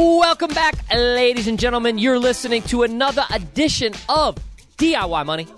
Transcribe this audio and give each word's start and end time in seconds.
Welcome 0.00 0.50
back, 0.54 0.76
ladies 0.94 1.48
and 1.48 1.58
gentlemen. 1.58 1.98
You're 1.98 2.20
listening 2.20 2.62
to 2.68 2.84
another 2.84 3.24
edition 3.32 3.92
of 4.08 4.36
DIY 4.76 5.26
Money. 5.26 5.48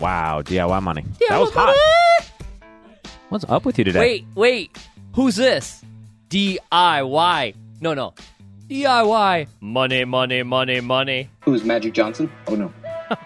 Wow, 0.00 0.42
DIY 0.42 0.82
Money. 0.82 1.02
DIY 1.02 1.28
that 1.28 1.38
was 1.38 1.52
hot. 1.52 1.66
Money. 1.66 3.12
What's 3.28 3.44
up 3.48 3.64
with 3.64 3.78
you 3.78 3.84
today? 3.84 4.00
Wait, 4.00 4.26
wait. 4.34 4.76
Who's 5.12 5.36
this? 5.36 5.84
DIY. 6.28 7.54
No, 7.80 7.94
no. 7.94 8.14
DIY. 8.66 9.46
Money, 9.60 10.04
money, 10.04 10.42
money, 10.42 10.80
money. 10.80 11.30
Who's 11.44 11.62
Magic 11.62 11.94
Johnson? 11.94 12.32
Oh 12.48 12.56
no. 12.56 12.72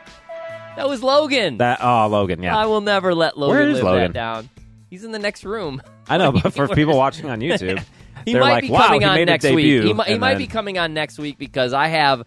That 0.77 0.87
was 0.87 1.03
Logan. 1.03 1.57
That 1.57 1.79
oh 1.83 2.09
Logan, 2.09 2.43
yeah. 2.43 2.55
I 2.55 2.67
will 2.67 2.83
never 2.83 3.15
let 3.15 3.39
Logan 3.39 3.57
Where 3.57 3.69
is 3.69 3.77
live 3.77 3.85
Logan? 3.85 4.13
that 4.13 4.13
down. 4.13 4.51
He's 4.91 5.03
in 5.03 5.13
the 5.13 5.19
next 5.19 5.45
room. 5.45 5.81
I 6.11 6.19
know, 6.19 6.31
but 6.43 6.53
for 6.53 6.69
people 6.69 6.95
watching 6.97 7.31
on 7.31 7.41
YouTube, 7.41 7.83
He 8.25 8.33
they're 8.33 8.41
might 8.43 8.53
like, 8.53 8.63
be 8.63 8.71
wow, 8.71 8.87
coming 8.87 9.05
on 9.05 9.25
next 9.25 9.45
week. 9.45 9.85
He, 9.85 9.93
might, 9.93 10.09
he 10.09 10.19
might 10.19 10.31
then- 10.35 10.39
be 10.39 10.47
coming 10.47 10.79
on 10.79 10.95
next 10.95 11.19
week 11.19 11.39
because 11.39 11.73
I 11.73 11.89
have 11.89 12.23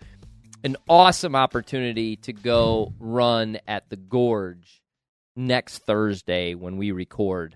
an 0.63 0.77
awesome 0.87 1.35
opportunity 1.35 2.15
to 2.17 2.33
go 2.33 2.93
run 2.99 3.59
at 3.67 3.89
the 3.89 3.95
Gorge 3.95 4.81
next 5.35 5.79
Thursday 5.79 6.53
when 6.55 6.77
we 6.77 6.91
record, 6.91 7.55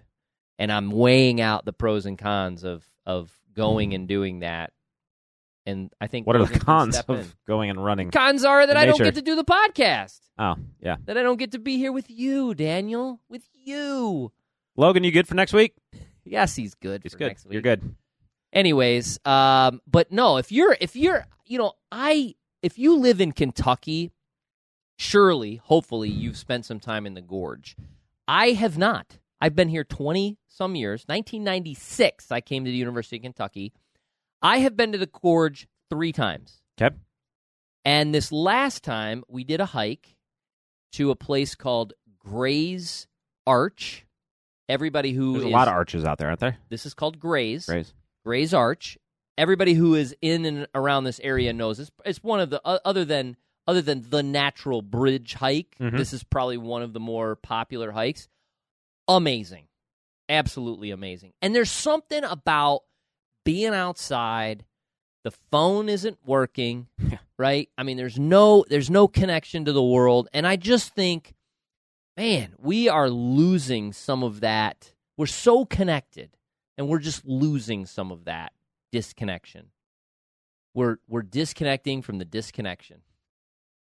and 0.58 0.72
I'm 0.72 0.90
weighing 0.92 1.42
out 1.42 1.66
the 1.66 1.74
pros 1.74 2.06
and 2.06 2.18
cons 2.18 2.64
of 2.64 2.84
of 3.06 3.32
going 3.56 3.94
and 3.94 4.08
doing 4.08 4.40
that. 4.40 4.72
And 5.68 5.92
I 6.00 6.06
think 6.08 6.28
What 6.28 6.36
are 6.36 6.46
the 6.46 6.60
cons 6.60 6.98
of 7.08 7.20
in. 7.20 7.26
going 7.48 7.70
and 7.72 7.84
running? 7.84 8.12
cons 8.12 8.46
are 8.46 8.66
that 8.68 8.78
I 8.78 8.86
don't 8.86 9.00
get 9.00 9.16
to 9.16 9.22
do 9.22 9.36
the 9.36 9.44
podcast. 9.44 10.20
Oh, 10.38 10.56
yeah. 10.80 10.98
That 11.06 11.18
I 11.18 11.24
don't 11.24 11.38
get 11.38 11.54
to 11.54 11.60
be 11.60 11.78
here 11.78 11.92
with 11.92 12.08
you, 12.10 12.54
Daniel. 12.54 13.20
With 13.30 13.48
you. 13.64 14.32
Logan, 14.78 15.04
you 15.04 15.12
good 15.12 15.28
for 15.28 15.34
next 15.34 15.54
week? 15.54 15.74
Yes, 16.24 16.56
he's 16.56 16.76
good. 16.76 17.02
He's 17.04 17.14
for 17.14 17.18
good. 17.20 17.28
Next 17.30 17.46
week. 17.46 17.54
You're 17.54 17.62
good. 17.64 17.96
Anyways 18.56 19.20
um 19.26 19.82
but 19.86 20.12
no 20.12 20.38
if 20.38 20.52
you're 20.52 20.76
if 20.82 20.96
you're 20.96 21.26
you 21.46 21.58
know 21.60 21.74
i 21.92 22.34
if 22.64 22.80
you 22.80 22.96
live 22.98 23.20
in 23.22 23.32
kentucky 23.32 24.12
surely 24.98 25.58
hopefully 25.58 26.10
you've 26.10 26.38
spent 26.38 26.66
some 26.66 26.80
time 26.80 27.06
in 27.06 27.14
the 27.16 27.22
gorge. 27.22 27.76
I 28.28 28.52
have 28.52 28.78
not. 28.78 29.20
I've 29.42 29.56
been 29.56 29.68
here 29.70 29.84
20 29.84 30.38
some 30.48 30.74
years 30.76 31.04
1996 31.08 32.32
i 32.32 32.40
came 32.42 32.64
to 32.66 32.72
the 32.72 32.78
university 32.78 33.18
of 33.18 33.22
kentucky. 33.24 33.74
I 34.42 34.60
have 34.60 34.78
been 34.78 34.92
to 34.94 34.98
the 34.98 35.08
gorge 35.22 35.68
three 35.90 36.12
times. 36.14 36.62
Okay. 36.82 36.96
and 37.84 38.16
this 38.16 38.32
last 38.32 38.84
time 38.84 39.24
we 39.28 39.44
did 39.44 39.60
a 39.60 39.66
hike 39.66 40.16
to 40.94 41.12
a 41.12 41.16
place 41.16 41.56
called 41.56 41.94
gray's 42.20 43.06
arch. 43.46 44.06
Everybody 44.70 45.12
who 45.12 45.34
There's 45.34 45.44
a 45.44 45.48
is- 45.50 45.54
lot 45.54 45.68
of 45.68 45.74
arches 45.74 46.06
out 46.06 46.18
there, 46.18 46.30
aren't 46.30 46.40
there? 46.40 46.58
this 46.70 46.86
is 46.86 46.94
called 46.94 47.20
gray's. 47.20 47.66
Grace. 47.66 47.94
Gray's 48.26 48.54
Arch. 48.54 48.98
Everybody 49.38 49.74
who 49.74 49.96
is 49.96 50.16
in 50.22 50.46
and 50.46 50.68
around 50.74 51.04
this 51.04 51.20
area 51.24 51.54
knows 51.54 51.78
this. 51.78 51.92
It's 52.06 52.24
one 52.24 52.40
of 52.40 52.50
the 52.50 52.62
other 52.66 53.06
than 53.06 53.38
other 53.68 53.82
than 53.82 54.10
the 54.10 54.24
natural 54.24 54.82
bridge 54.82 55.34
hike. 55.36 55.76
Mhm. 55.80 55.98
This 55.98 56.14
is 56.14 56.24
probably 56.24 56.58
one 56.58 56.82
of 56.82 56.94
the 56.94 57.00
more 57.00 57.36
popular 57.36 57.92
hikes. 57.92 58.28
Amazing, 59.08 59.68
absolutely 60.30 60.92
amazing. 60.92 61.34
And 61.42 61.54
there's 61.56 61.72
something 61.72 62.24
about 62.24 62.82
being 63.44 63.74
outside. 63.74 64.66
The 65.24 65.32
phone 65.32 65.90
isn't 65.90 66.20
working, 66.26 66.88
right? 67.38 67.70
I 67.78 67.84
mean, 67.84 67.98
there's 67.98 68.18
no 68.20 68.64
there's 68.70 68.90
no 68.90 69.08
connection 69.08 69.66
to 69.66 69.74
the 69.74 69.84
world, 69.84 70.30
and 70.34 70.48
I 70.48 70.56
just 70.56 70.94
think, 70.94 71.34
man, 72.16 72.54
we 72.58 72.88
are 72.88 73.10
losing 73.10 73.92
some 73.94 74.24
of 74.24 74.40
that. 74.42 74.94
We're 75.18 75.26
so 75.28 75.66
connected 75.66 76.32
and 76.78 76.88
we're 76.88 77.00
just 77.00 77.26
losing 77.26 77.86
some 77.86 78.12
of 78.12 78.26
that 78.26 78.54
disconnection. 78.92 79.68
We're 80.74 80.98
we're 81.08 81.22
disconnecting 81.22 82.02
from 82.02 82.18
the 82.18 82.26
disconnection. 82.26 83.02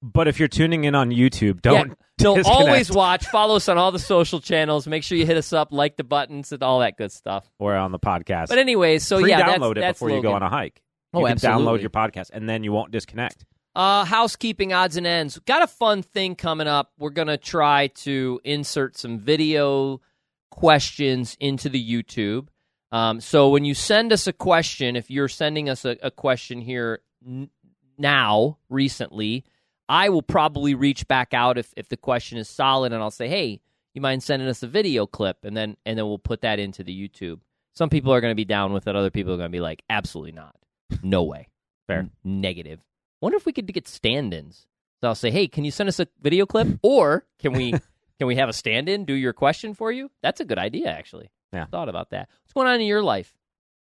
But 0.04 0.28
if 0.28 0.40
you're 0.40 0.48
tuning 0.48 0.84
in 0.86 0.96
on 0.96 1.12
YouTube, 1.12 1.62
don't 1.62 1.90
Yeah, 1.90 1.94
disconnect. 2.18 2.48
always 2.48 2.92
watch. 2.92 3.26
Follow 3.28 3.58
us 3.58 3.70
on 3.70 3.78
all 3.78 3.92
the 3.92 4.00
social 4.00 4.40
channels. 4.40 4.88
Make 4.88 5.04
sure 5.04 5.16
you 5.18 5.28
hit 5.28 5.38
us 5.38 5.54
up, 5.54 5.72
like 5.72 5.96
the 5.96 6.04
buttons, 6.04 6.52
and 6.52 6.64
all 6.64 6.80
that 6.80 6.98
good 6.98 7.12
stuff. 7.12 7.48
or 7.60 7.76
on 7.76 7.92
the 7.92 8.00
podcast. 8.00 8.48
But 8.48 8.58
anyways, 8.58 9.06
so 9.06 9.20
yeah, 9.20 9.38
that's, 9.38 9.60
Pre-download 9.60 9.72
it 9.78 9.82
that's 9.82 10.00
before 10.00 10.10
you 10.10 10.22
go 10.24 10.34
on 10.34 10.42
a 10.42 10.50
hike. 10.50 10.82
Oh, 11.14 11.20
you 11.20 11.28
can 11.28 11.38
download 11.38 11.82
your 11.82 11.90
podcast, 11.92 12.32
and 12.34 12.50
then 12.50 12.64
you 12.64 12.72
won't 12.72 12.92
disconnect. 12.92 13.46
Uh, 13.76 14.04
housekeeping 14.04 14.74
odds 14.74 14.98
and 14.98 15.06
ends. 15.06 15.38
Got 15.46 15.62
a 15.62 15.68
fun 15.68 16.02
thing 16.02 16.36
coming 16.36 16.68
up. 16.68 16.92
We're 16.98 17.10
gonna 17.12 17.38
try 17.38 17.88
to 17.88 18.42
insert 18.44 18.98
some 18.98 19.20
video 19.20 20.02
questions 20.50 21.38
into 21.40 21.70
the 21.70 21.82
YouTube. 21.82 22.48
Um, 22.92 23.22
so 23.22 23.50
when 23.50 23.64
you 23.64 23.74
send 23.74 24.12
us 24.12 24.28
a 24.28 24.34
question, 24.34 24.96
if 24.96 25.10
you're 25.10 25.30
sending 25.30 25.70
us 25.70 25.86
a, 25.86 25.98
a 26.04 26.12
question 26.12 26.60
here 26.62 27.02
n- 27.26 27.50
now, 27.98 28.58
recently, 28.70 29.46
I 29.88 30.10
will 30.10 30.22
probably 30.22 30.74
reach 30.76 31.08
back 31.08 31.34
out 31.34 31.58
if, 31.58 31.74
if 31.78 31.90
the 31.90 31.98
question 31.98 32.38
is 32.38 32.50
solid, 32.50 32.94
and 32.94 33.02
I'll 33.02 33.12
say, 33.12 33.28
"Hey, 33.28 33.62
you 33.94 34.02
mind 34.02 34.24
sending 34.24 34.48
us 34.48 34.64
a 34.64 34.68
video 34.68 35.06
clip?" 35.06 35.44
And 35.44 35.56
then 35.56 35.78
and 35.86 35.98
then 35.98 36.06
we'll 36.06 36.18
put 36.18 36.42
that 36.42 36.60
into 36.60 36.84
the 36.84 37.10
YouTube. 37.10 37.40
Some 37.74 37.90
people 37.90 38.14
are 38.14 38.22
going 38.22 38.32
to 38.32 38.36
be 38.36 38.46
down 38.46 38.74
with 38.74 38.88
it. 38.88 38.96
Other 38.96 39.10
people 39.10 39.34
are 39.34 39.38
going 39.38 39.50
to 39.52 39.56
be 39.56 39.62
like, 39.62 39.84
"Absolutely 39.90 40.34
not, 40.34 40.56
no 41.02 41.24
way." 41.24 41.48
Fair. 41.88 42.10
Negative. 42.24 42.80
Wonder 43.22 43.38
if 43.38 43.46
we 43.46 43.54
could 43.54 43.72
get 43.72 43.88
stand-ins. 43.88 44.66
So 45.02 45.08
I'll 45.08 45.16
say, 45.16 45.32
"Hey, 45.32 45.48
can 45.48 45.64
you 45.64 45.72
send 45.72 45.90
us 45.90 46.00
a 46.00 46.08
video 46.22 46.46
clip, 46.46 46.68
or 46.82 47.26
can 47.40 47.54
we 47.54 47.72
can 48.18 48.28
we 48.28 48.36
have 48.36 48.50
a 48.50 48.54
stand-in 48.54 49.06
do 49.06 49.14
your 49.14 49.34
question 49.34 49.74
for 49.74 49.92
you?" 49.92 50.10
That's 50.22 50.40
a 50.40 50.46
good 50.46 50.60
idea, 50.60 50.90
actually. 50.90 51.30
Yeah. 51.54 51.66
thought 51.66 51.90
about 51.90 52.10
that. 52.12 52.30
What's 52.44 52.54
going 52.54 52.68
on 52.68 52.80
in 52.82 52.88
your 52.88 53.04
life? 53.04 53.34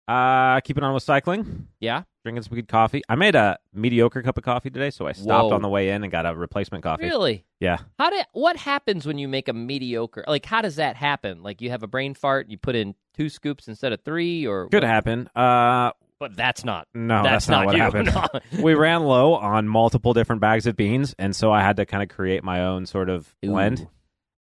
Uh, 0.08 0.60
keeping 0.60 0.82
on 0.82 0.92
with 0.94 1.04
cycling, 1.04 1.68
Yeah, 1.78 2.02
drinking 2.24 2.42
some 2.42 2.56
good 2.56 2.66
coffee. 2.66 3.02
I 3.08 3.14
made 3.14 3.36
a 3.36 3.56
mediocre 3.72 4.20
cup 4.22 4.36
of 4.36 4.42
coffee 4.42 4.68
today, 4.68 4.90
so 4.90 5.06
I 5.06 5.12
stopped 5.12 5.50
Whoa. 5.50 5.54
on 5.54 5.62
the 5.62 5.68
way 5.68 5.90
in 5.90 6.02
and 6.02 6.10
got 6.10 6.26
a 6.26 6.34
replacement 6.34 6.82
coffee. 6.82 7.04
really. 7.04 7.44
Yeah. 7.60 7.78
How 8.00 8.10
did 8.10 8.26
what 8.32 8.56
happens 8.56 9.06
when 9.06 9.16
you 9.18 9.28
make 9.28 9.46
a 9.48 9.52
mediocre? 9.52 10.24
Like, 10.26 10.44
how 10.44 10.60
does 10.60 10.76
that 10.76 10.96
happen? 10.96 11.44
Like, 11.44 11.62
you 11.62 11.70
have 11.70 11.84
a 11.84 11.86
brain 11.86 12.14
fart, 12.14 12.48
you 12.48 12.58
put 12.58 12.74
in 12.74 12.96
two 13.14 13.28
scoops 13.28 13.68
instead 13.68 13.92
of 13.92 14.00
three, 14.02 14.44
or 14.44 14.68
Could 14.70 14.82
happen. 14.82 15.28
Uh, 15.36 15.92
But 16.18 16.36
that's 16.36 16.64
not. 16.64 16.88
no, 16.94 17.22
that's, 17.22 17.46
that's, 17.46 17.48
not, 17.48 17.66
what 17.66 17.76
you. 17.76 17.82
happened. 17.82 18.12
No. 18.12 18.40
we 18.62 18.74
ran 18.74 19.04
low 19.04 19.34
on 19.34 19.68
multiple 19.68 20.14
different 20.14 20.40
bags 20.40 20.66
of 20.66 20.76
beans, 20.76 21.14
and 21.18 21.34
so 21.34 21.52
I 21.52 21.60
had 21.60 21.76
to 21.76 21.86
kind 21.86 22.02
of 22.02 22.08
create 22.08 22.42
my 22.42 22.64
own 22.64 22.86
sort 22.86 23.08
of 23.08 23.32
blend. 23.40 23.80
Ooh. 23.82 23.90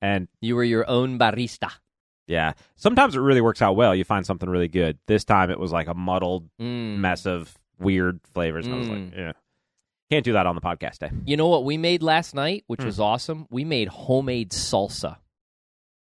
And 0.01 0.29
You 0.41 0.57
were 0.57 0.65
your 0.65 0.89
own 0.89 1.19
barista. 1.19 1.71
Yeah, 2.27 2.53
sometimes 2.77 3.17
it 3.17 3.21
really 3.21 3.41
works 3.41 3.61
out 3.63 3.77
well. 3.77 3.95
You 3.95 4.05
find 4.05 4.25
something 4.25 4.49
really 4.49 4.69
good. 4.69 4.99
This 5.07 5.25
time 5.25 5.51
it 5.51 5.59
was 5.59 5.73
like 5.73 5.89
a 5.89 5.95
muddled 5.95 6.49
Mm. 6.61 6.99
mess 6.99 7.27
of 7.27 7.57
weird 7.79 8.21
flavors. 8.33 8.67
And 8.67 8.75
I 8.75 8.79
was 8.79 8.89
like, 8.89 8.99
Mm. 8.99 9.17
yeah, 9.17 9.33
can't 10.11 10.25
do 10.25 10.33
that 10.35 10.47
on 10.47 10.55
the 10.55 10.61
podcast 10.61 10.99
day. 10.99 11.11
You 11.25 11.37
know 11.37 11.49
what 11.49 11.65
we 11.65 11.77
made 11.77 12.03
last 12.03 12.35
night, 12.35 12.65
which 12.67 12.81
Hmm. 12.81 12.87
was 12.87 13.01
awesome? 13.01 13.47
We 13.51 13.65
made 13.65 13.89
homemade 13.89 14.51
salsa. 14.51 15.17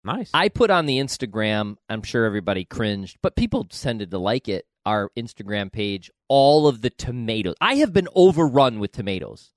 Nice. 0.04 0.32
I 0.34 0.48
put 0.50 0.70
on 0.72 0.86
the 0.86 0.98
Instagram, 0.98 1.76
I'm 1.90 2.02
sure 2.04 2.26
everybody 2.26 2.64
cringed, 2.66 3.18
but 3.22 3.36
people 3.36 3.66
tended 3.66 4.12
to 4.12 4.18
like 4.18 4.48
it. 4.48 4.66
Our 4.86 5.12
Instagram 5.18 5.72
page, 5.72 6.10
all 6.30 6.68
of 6.68 6.82
the 6.82 6.90
tomatoes. 6.90 7.56
I 7.60 7.76
have 7.76 7.92
been 7.94 8.08
overrun 8.16 8.80
with 8.80 8.94
tomatoes. 8.94 9.52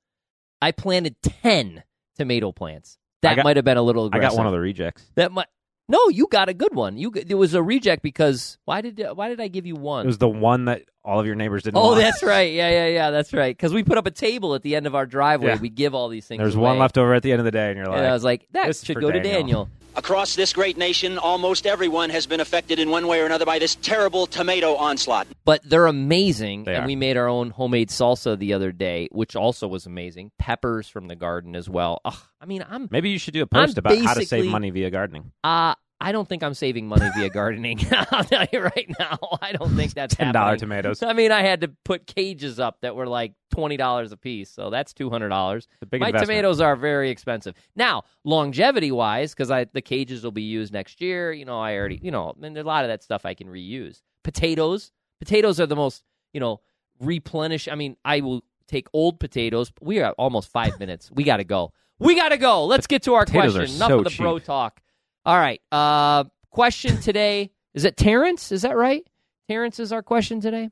I 0.61 0.73
planted 0.73 1.17
10 1.23 1.85
tomato 2.17 2.51
plants. 2.53 2.99
That 3.23 3.37
got- 3.37 3.45
might 3.45 3.57
have 3.57 3.65
been 3.65 3.77
a 3.77 3.83
little 3.83 4.11
I 4.13 4.19
got 4.19 4.35
one 4.37 4.47
of 4.47 4.53
the 4.53 4.59
rejects. 4.59 5.11
That 5.15 5.31
might 5.31 5.47
No, 5.93 6.09
you 6.09 6.27
got 6.31 6.49
a 6.49 6.55
good 6.55 6.75
one. 6.75 6.97
You 6.97 7.13
it 7.15 7.35
was 7.35 7.53
a 7.53 7.63
reject 7.63 8.03
because 8.03 8.57
why 8.65 8.81
did 8.81 8.99
why 9.15 9.29
did 9.29 9.43
I 9.43 9.49
give 9.49 9.67
you 9.67 9.75
one? 9.75 10.05
It 10.05 10.07
was 10.07 10.17
the 10.17 10.29
one 10.29 10.65
that 10.65 10.85
all 11.05 11.21
of 11.21 11.27
your 11.27 11.35
neighbors 11.35 11.65
didn't 11.65 11.77
Oh, 11.77 11.89
want. 11.89 12.01
that's 12.01 12.23
right. 12.23 12.51
Yeah, 12.51 12.71
yeah, 12.71 12.87
yeah. 12.87 13.11
That's 13.11 13.35
right. 13.35 13.55
Because 13.55 13.75
we 13.75 13.83
put 13.83 13.99
up 13.99 14.07
a 14.07 14.11
table 14.11 14.55
at 14.55 14.63
the 14.63 14.75
end 14.75 14.87
of 14.87 14.95
our 14.95 15.05
driveway. 15.05 15.49
Yeah. 15.49 15.61
We 15.61 15.69
give 15.69 15.95
all 15.95 16.09
these 16.09 16.27
things. 16.27 16.39
There's 16.39 16.55
away. 16.55 16.65
one 16.71 16.79
left 16.79 16.97
over 16.97 17.13
at 17.13 17.23
the 17.23 17.31
end 17.31 17.41
of 17.41 17.45
the 17.45 17.51
day, 17.51 17.69
and 17.69 17.77
you're 17.77 17.87
like, 17.89 17.99
and 17.99 18.07
I 18.07 18.13
was 18.15 18.25
like, 18.25 18.49
that 18.53 18.75
should 18.75 19.03
go 19.03 19.11
to 19.13 19.21
Daniel." 19.21 19.69
Daniel. 19.93 19.99
Across 19.99 20.37
this 20.37 20.53
great 20.53 20.77
nation, 20.77 21.19
almost 21.19 21.67
everyone 21.67 22.11
has 22.11 22.27
been 22.27 22.41
affected 22.41 22.79
in 22.79 22.91
one 22.91 23.07
way 23.07 23.21
or 23.21 23.27
another 23.27 23.45
by 23.45 23.59
this 23.59 23.75
terrible 23.77 24.27
tomato 24.27 24.75
onslaught. 24.77 25.27
But 25.45 25.61
they're 25.65 25.87
amazing, 25.87 26.65
They 26.65 26.75
and 26.75 26.85
are. 26.85 26.87
we 26.87 26.97
made 26.97 27.17
our 27.17 27.29
own 27.29 27.51
homemade 27.51 27.89
salsa 27.91 28.39
the 28.39 28.53
other 28.55 28.73
day, 28.73 29.09
which 29.13 29.37
also 29.37 29.69
was 29.69 29.87
amazing. 29.87 30.31
Peppers 30.39 30.89
from 30.89 31.09
the 31.09 31.17
garden 31.17 31.55
as 31.57 31.69
well. 31.69 32.01
Ugh, 32.05 32.15
I 32.41 32.47
mean, 32.47 32.65
I'm 32.69 32.89
maybe 32.91 33.11
you 33.11 33.19
should 33.19 33.35
do 33.35 33.43
a 33.43 33.47
post 33.47 33.77
I'm 33.79 33.81
about 33.81 33.99
how 34.05 34.15
to 34.15 34.27
save 34.27 34.47
money 34.47 34.71
via 34.71 34.91
gardening. 34.91 35.33
uh 35.45 35.75
I 36.03 36.13
don't 36.13 36.29
think 36.29 36.43
I'm 36.43 36.55
saving 36.55 36.89
money 36.89 37.09
via 37.17 37.31
gardening. 37.31 37.81
I'll 38.11 38.25
tell 38.25 38.45
you 38.53 38.61
right 38.61 38.91
now. 38.99 39.19
I 39.41 39.53
don't 39.53 39.77
think 39.77 39.95
that's 39.95 40.15
Ten 40.15 40.33
dollar 40.33 40.57
tomatoes. 40.57 41.03
I 41.03 41.13
mean, 41.13 41.31
I 41.31 41.43
had 41.43 41.61
to 41.61 41.69
put 41.85 42.07
cages 42.07 42.59
up 42.59 42.81
that 42.81 42.97
were 42.97 43.07
like 43.07 43.35
twenty 43.51 43.77
dollars 43.77 44.11
a 44.11 44.17
piece, 44.17 44.51
so 44.51 44.69
that's 44.69 44.93
two 44.93 45.11
hundred 45.11 45.29
dollars. 45.29 45.69
My 45.91 46.09
investment. 46.09 46.27
tomatoes 46.27 46.61
are 46.61 46.75
very 46.75 47.11
expensive 47.11 47.55
now, 47.77 48.03
longevity 48.25 48.91
wise, 48.91 49.33
because 49.33 49.51
I 49.51 49.65
the 49.73 49.81
cages 49.81 50.25
will 50.25 50.33
be 50.33 50.43
used 50.43 50.73
next 50.73 51.01
year. 51.01 51.33
You 51.33 51.45
know, 51.45 51.61
I 51.61 51.77
already, 51.77 52.01
you 52.03 52.11
know, 52.11 52.35
and 52.43 52.57
there's 52.57 52.65
a 52.65 52.69
lot 52.69 52.85
of 52.85 52.89
that 52.89 53.03
stuff 53.03 53.25
I 53.25 53.35
can 53.35 53.47
reuse. 53.47 54.03
Potatoes, 54.25 54.91
potatoes 55.21 55.61
are 55.61 55.67
the 55.67 55.77
most, 55.77 56.03
you 56.33 56.41
know, 56.41 56.61
replenish. 56.99 57.69
I 57.69 57.77
mean, 57.77 57.97
I 58.05 58.21
will 58.21 58.43
take 58.67 58.89
old 58.93 59.21
potatoes. 59.21 59.73
We 59.81 60.01
are 60.01 60.13
almost 60.13 60.51
five 60.51 60.81
minutes. 60.81 61.11
We 61.13 61.25
got 61.25 61.37
to 61.37 61.45
go. 61.45 61.73
We 61.99 62.17
got 62.17 62.31
to 62.31 62.39
go. 62.39 62.65
Let's 62.65 62.89
get 62.89 63.03
to 63.05 63.15
our 63.15 63.25
Potatoes 63.25 63.55
question. 63.55 63.77
Enough 63.77 63.89
so 63.89 63.99
of 63.99 64.05
the 64.05 64.17
bro 64.17 64.39
talk. 64.41 64.81
All 65.25 65.39
right. 65.39 65.61
Uh, 65.71 66.25
question 66.51 67.01
today 67.01 67.51
is 67.75 67.85
it 67.85 67.97
Terrence? 67.97 68.51
Is 68.51 68.63
that 68.63 68.77
right? 68.77 69.07
Terrence 69.49 69.79
is 69.79 69.93
our 69.93 70.03
question 70.03 70.41
today. 70.41 70.71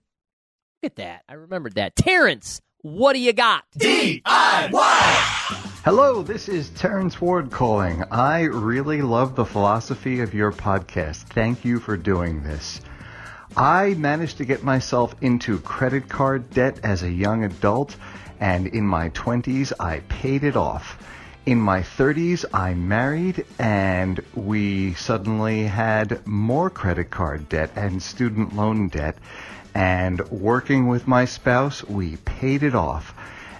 Look 0.82 0.92
at 0.92 0.96
that. 0.96 1.22
I 1.28 1.34
remembered 1.34 1.74
that. 1.76 1.94
Terrence, 1.94 2.60
what 2.82 3.12
do 3.12 3.20
you 3.20 3.32
got? 3.32 3.64
DIY! 3.78 4.22
Hello, 5.84 6.22
this 6.22 6.48
is 6.48 6.70
Terrence 6.70 7.20
Ward 7.20 7.50
calling. 7.50 8.02
I 8.10 8.42
really 8.42 9.02
love 9.02 9.36
the 9.36 9.44
philosophy 9.44 10.20
of 10.20 10.34
your 10.34 10.50
podcast. 10.52 11.28
Thank 11.28 11.64
you 11.64 11.78
for 11.78 11.96
doing 11.96 12.42
this. 12.42 12.80
I 13.56 13.94
managed 13.94 14.38
to 14.38 14.44
get 14.44 14.64
myself 14.64 15.14
into 15.20 15.58
credit 15.60 16.08
card 16.08 16.50
debt 16.50 16.80
as 16.82 17.02
a 17.02 17.10
young 17.10 17.44
adult, 17.44 17.96
and 18.40 18.66
in 18.66 18.86
my 18.86 19.10
20s, 19.10 19.72
I 19.78 20.00
paid 20.08 20.44
it 20.44 20.56
off. 20.56 20.98
In 21.50 21.60
my 21.60 21.80
30s, 21.80 22.44
I 22.54 22.74
married, 22.74 23.44
and 23.58 24.20
we 24.36 24.94
suddenly 24.94 25.64
had 25.64 26.24
more 26.24 26.70
credit 26.70 27.10
card 27.10 27.48
debt 27.48 27.72
and 27.74 28.00
student 28.00 28.54
loan 28.54 28.86
debt. 28.86 29.18
And 29.74 30.20
working 30.30 30.86
with 30.86 31.08
my 31.08 31.24
spouse, 31.24 31.82
we 31.82 32.18
paid 32.18 32.62
it 32.62 32.76
off. 32.76 33.12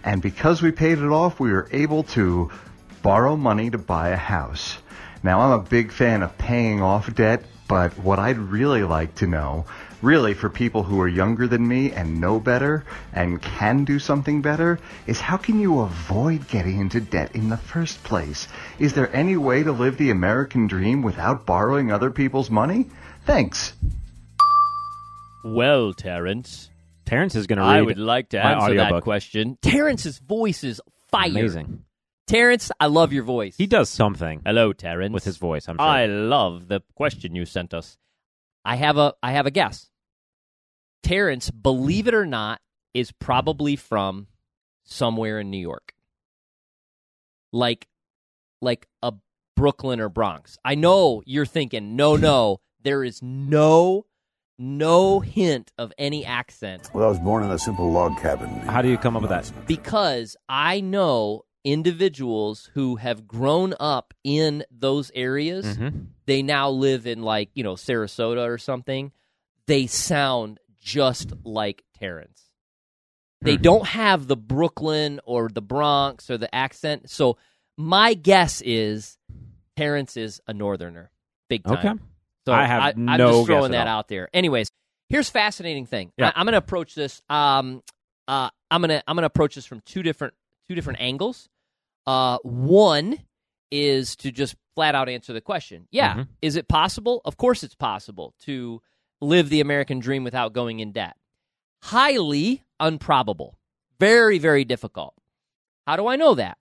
And 0.05 0.23
because 0.23 0.63
we 0.63 0.71
paid 0.71 0.99
it 0.99 1.11
off, 1.11 1.41
we 1.41 1.51
were 1.51 1.69
able 1.73 2.05
to 2.15 2.53
borrow 3.03 3.35
money 3.35 3.71
to 3.71 3.79
buy 3.79 4.11
a 4.11 4.17
house. 4.17 4.79
Now, 5.25 5.41
I'm 5.41 5.59
a 5.59 5.65
big 5.65 5.91
fan 5.91 6.23
of 6.23 6.39
paying 6.39 6.81
off 6.81 7.13
debt, 7.13 7.43
but 7.67 7.99
what 7.99 8.21
I'd 8.21 8.39
really 8.39 8.85
like 8.85 9.17
to 9.17 9.27
know, 9.27 9.65
really 10.03 10.35
for 10.35 10.49
people 10.49 10.83
who 10.83 11.01
are 11.01 11.09
younger 11.09 11.47
than 11.47 11.67
me 11.67 11.93
and 11.93 12.21
know 12.21 12.41
better 12.41 12.85
and 13.13 13.41
can 13.41 13.85
do 13.85 13.99
something 13.99 14.43
better, 14.43 14.79
is 15.07 15.21
how 15.21 15.37
can 15.37 15.61
you 15.61 15.81
avoid 15.81 16.49
getting 16.49 16.79
into 16.81 17.01
debt 17.01 17.35
in 17.35 17.49
the 17.49 17.57
first 17.57 18.03
place? 18.03 18.49
Is 18.79 18.95
there 18.95 19.15
any 19.15 19.37
way 19.37 19.63
to 19.63 19.73
live 19.73 19.97
the 19.97 20.11
American 20.11 20.67
dream 20.67 21.03
without 21.03 21.47
borrowing 21.47 21.93
other 21.93 22.11
people's 22.11 22.51
money? 22.51 22.87
Thanks. 23.27 23.75
Well, 25.45 25.95
Terrence, 25.95 26.71
Terrence 27.07 27.35
is 27.35 27.47
going 27.47 27.59
to 27.59 27.65
read. 27.65 27.71
I 27.71 27.83
would 27.83 27.99
like 27.99 28.31
to 28.31 28.39
my 28.43 28.53
answer 28.53 28.75
that 28.77 29.03
question. 29.03 29.59
Terrence's 29.63 30.19
voice 30.19 30.65
is 30.65 30.81
fire. 31.11 31.29
Amazing. 31.29 31.85
Terrence, 32.27 32.71
I 32.79 32.87
love 32.87 33.13
your 33.13 33.25
voice. 33.25 33.57
He 33.57 33.67
does 33.67 33.89
something 33.89 34.43
Hello, 34.47 34.73
Terrence. 34.73 35.13
with 35.13 35.25
his 35.25 35.37
voice. 35.37 35.69
I'm 35.69 35.77
sure. 35.77 35.85
I 35.85 36.07
love 36.07 36.69
the 36.69 36.81
question 36.95 37.35
you 37.35 37.45
sent 37.45 37.75
us. 37.75 37.99
I 38.65 38.77
have 38.77 38.99
a 38.99 39.15
I 39.21 39.33
have 39.33 39.47
a 39.47 39.51
guess. 39.51 39.90
Terrence, 41.03 41.51
believe 41.51 42.07
it 42.09 42.15
or 42.15 42.27
not, 42.27 42.61
is 42.95 43.13
probably 43.13 43.77
from 43.77 44.27
somewhere 44.85 45.41
in 45.41 45.51
New 45.51 45.59
York. 45.59 45.95
Like 47.53 47.89
like 48.63 48.87
a 49.03 49.13
Brooklyn 49.57 50.01
or 50.01 50.09
Bronx. 50.09 50.59
I 50.65 50.75
know 50.75 51.23
you're 51.27 51.47
thinking, 51.47 51.97
no, 51.97 52.17
no, 52.17 52.61
there 52.83 53.03
is 53.05 53.21
no 53.23 54.07
no 54.59 55.21
hint 55.21 55.73
of 55.79 55.91
any 55.97 56.23
accent 56.23 56.91
Well, 56.93 57.05
I 57.05 57.09
was 57.09 57.19
born 57.19 57.43
in 57.45 57.51
a 57.51 57.59
simple 57.59 57.91
log 57.91 58.19
cabin. 58.21 58.51
How 58.61 58.83
do 58.83 58.89
you 58.91 58.99
come 58.99 59.17
up 59.17 59.23
with 59.23 59.31
that? 59.31 59.51
because 59.67 60.37
I 60.51 60.81
know 60.83 61.45
individuals 61.65 62.71
who 62.75 62.97
have 62.97 63.27
grown 63.27 63.75
up 63.81 64.13
in 64.25 64.65
those 64.71 65.11
areas. 65.15 65.65
Mhm. 65.79 66.09
They 66.27 66.43
now 66.43 66.69
live 66.71 67.07
in 67.07 67.23
like, 67.23 67.51
you 67.55 67.63
know, 67.65 67.75
Sarasota 67.75 68.47
or 68.47 68.59
something. 68.59 69.13
They 69.67 69.87
sound 69.87 70.59
just 70.81 71.33
like 71.45 71.85
Terrence. 71.99 72.43
They 73.43 73.57
Hmm. 73.57 73.63
don't 73.63 73.87
have 73.89 74.27
the 74.27 74.37
Brooklyn 74.37 75.21
or 75.25 75.49
the 75.49 75.63
Bronx 75.63 76.31
or 76.31 76.37
the 76.39 76.53
accent. 76.55 77.09
So 77.11 77.39
my 77.79 78.15
guess 78.15 78.61
is 78.65 79.17
Terrence 79.77 80.17
is 80.17 80.41
a 80.47 80.53
northerner. 80.53 81.11
Big 81.49 81.65
time. 81.65 81.79
Okay. 81.79 82.05
So 82.47 82.53
I 82.53 82.65
have 82.67 82.95
am 82.97 83.05
no 83.07 83.33
just 83.33 83.47
throwing 83.47 83.73
that 83.73 83.87
out 83.87 84.09
there. 84.09 84.29
Anyways, 84.35 84.71
here's 85.09 85.31
fascinating 85.31 85.87
thing. 85.87 86.13
Yeah. 86.17 86.33
I, 86.35 86.41
am 86.41 86.47
going 86.47 86.53
to 86.53 86.59
approach 86.59 86.95
this. 86.95 87.23
Um, 87.31 87.83
uh, 88.29 88.51
I'm 88.71 88.81
gonna 88.81 89.03
I'm 89.09 89.17
gonna 89.17 89.27
approach 89.27 89.55
this 89.57 89.67
from 89.67 89.81
two 89.81 90.03
different 90.03 90.35
two 90.69 90.75
different 90.75 91.01
angles. 91.01 91.49
Uh, 92.07 92.39
one 92.43 93.19
is 93.73 94.15
to 94.17 94.31
just 94.31 94.55
flat 94.75 94.95
out 94.95 95.09
answer 95.09 95.33
the 95.33 95.41
question. 95.41 95.89
Yeah, 95.91 96.15
Mhm. 96.15 96.29
is 96.43 96.57
it 96.57 96.69
possible? 96.69 97.21
Of 97.25 97.37
course, 97.37 97.63
it's 97.65 97.75
possible 97.75 98.35
to 98.43 98.81
live 99.21 99.49
the 99.49 99.61
American 99.61 99.99
dream 99.99 100.25
without 100.25 100.53
going 100.53 100.81
in 100.81 100.93
debt. 100.93 101.17
Highly 101.83 102.65
improbable. 102.81 103.59
Very 103.99 104.39
very 104.39 104.65
difficult. 104.65 105.15
How 105.87 105.97
do 105.97 106.07
I 106.07 106.17
know 106.17 106.35
that? 106.35 106.59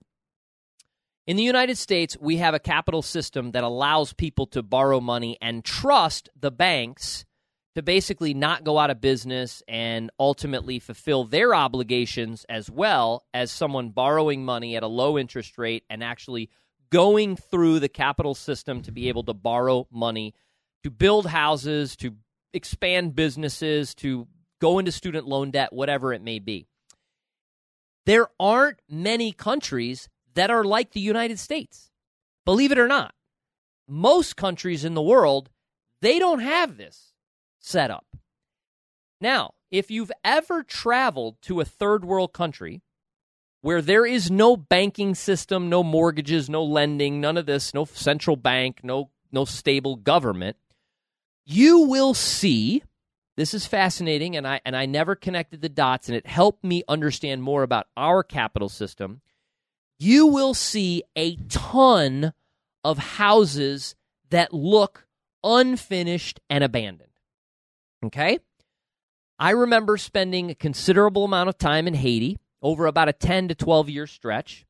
In 1.26 1.36
the 1.36 1.42
United 1.42 1.78
States, 1.78 2.16
we 2.20 2.38
have 2.38 2.54
a 2.54 2.58
capital 2.58 3.02
system 3.02 3.52
that 3.52 3.62
allows 3.62 4.12
people 4.12 4.46
to 4.48 4.62
borrow 4.62 5.00
money 5.00 5.38
and 5.40 5.64
trust 5.64 6.28
the 6.38 6.50
banks 6.50 7.24
to 7.76 7.82
basically 7.82 8.34
not 8.34 8.64
go 8.64 8.78
out 8.78 8.90
of 8.90 9.00
business 9.00 9.62
and 9.68 10.10
ultimately 10.18 10.80
fulfill 10.80 11.24
their 11.24 11.54
obligations 11.54 12.44
as 12.48 12.68
well 12.68 13.24
as 13.32 13.52
someone 13.52 13.90
borrowing 13.90 14.44
money 14.44 14.74
at 14.74 14.82
a 14.82 14.88
low 14.88 15.16
interest 15.16 15.56
rate 15.56 15.84
and 15.88 16.02
actually 16.02 16.50
going 16.90 17.36
through 17.36 17.78
the 17.78 17.88
capital 17.88 18.34
system 18.34 18.82
to 18.82 18.90
be 18.90 19.08
able 19.08 19.22
to 19.22 19.34
borrow 19.34 19.86
money 19.92 20.34
to 20.82 20.90
build 20.90 21.26
houses, 21.26 21.94
to 21.96 22.14
expand 22.52 23.14
businesses, 23.14 23.94
to 23.96 24.26
go 24.60 24.78
into 24.78 24.92
student 24.92 25.26
loan 25.26 25.50
debt, 25.50 25.72
whatever 25.72 26.12
it 26.12 26.22
may 26.22 26.38
be. 26.38 26.66
There 28.06 28.28
aren't 28.38 28.80
many 28.88 29.32
countries 29.32 30.08
that 30.34 30.50
are 30.50 30.64
like 30.64 30.92
the 30.92 31.00
United 31.00 31.38
States. 31.38 31.90
Believe 32.44 32.72
it 32.72 32.78
or 32.78 32.88
not, 32.88 33.14
most 33.86 34.36
countries 34.36 34.84
in 34.84 34.94
the 34.94 35.02
world, 35.02 35.50
they 36.00 36.18
don't 36.18 36.40
have 36.40 36.76
this 36.76 37.12
set 37.58 37.90
up. 37.90 38.06
Now, 39.20 39.54
if 39.70 39.90
you've 39.90 40.12
ever 40.24 40.62
traveled 40.62 41.36
to 41.42 41.60
a 41.60 41.64
third 41.64 42.04
world 42.04 42.32
country 42.32 42.82
where 43.60 43.82
there 43.82 44.06
is 44.06 44.30
no 44.30 44.56
banking 44.56 45.14
system, 45.14 45.68
no 45.68 45.82
mortgages, 45.82 46.48
no 46.48 46.64
lending, 46.64 47.20
none 47.20 47.36
of 47.36 47.46
this, 47.46 47.74
no 47.74 47.84
central 47.84 48.36
bank, 48.36 48.80
no 48.82 49.10
no 49.32 49.44
stable 49.44 49.94
government, 49.94 50.56
you 51.50 51.80
will 51.80 52.14
see 52.14 52.82
this 53.36 53.54
is 53.54 53.66
fascinating 53.66 54.36
and 54.36 54.46
I 54.46 54.60
and 54.64 54.76
I 54.76 54.86
never 54.86 55.14
connected 55.14 55.62
the 55.62 55.68
dots 55.68 56.08
and 56.08 56.16
it 56.16 56.26
helped 56.26 56.62
me 56.62 56.82
understand 56.88 57.42
more 57.42 57.62
about 57.62 57.86
our 57.96 58.22
capital 58.22 58.68
system. 58.68 59.20
You 59.98 60.26
will 60.26 60.54
see 60.54 61.02
a 61.16 61.36
ton 61.48 62.32
of 62.84 62.98
houses 62.98 63.94
that 64.30 64.52
look 64.52 65.06
unfinished 65.42 66.40
and 66.48 66.62
abandoned. 66.62 67.10
Okay? 68.04 68.38
I 69.38 69.50
remember 69.50 69.96
spending 69.96 70.50
a 70.50 70.54
considerable 70.54 71.24
amount 71.24 71.48
of 71.48 71.58
time 71.58 71.88
in 71.88 71.94
Haiti 71.94 72.38
over 72.62 72.86
about 72.86 73.08
a 73.08 73.12
10 73.12 73.48
to 73.48 73.54
12 73.54 73.88
year 73.88 74.06
stretch. 74.06 74.66